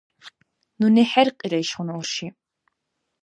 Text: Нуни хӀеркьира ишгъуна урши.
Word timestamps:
Нуни 0.79 1.03
хӀеркьира 1.11 1.57
ишгъуна 1.63 1.93
урши. 1.99 2.27